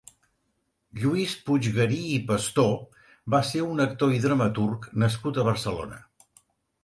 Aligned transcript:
Lluís 1.01 1.33
Puiggarí 1.49 1.99
i 2.13 2.15
Pastor 2.31 2.71
va 3.35 3.41
ser 3.49 3.61
un 3.67 3.83
actor 3.85 4.15
i 4.17 4.21
dramaturg 4.23 4.87
nascut 5.03 5.37
a 5.37 5.45
Barcelona. 5.51 6.01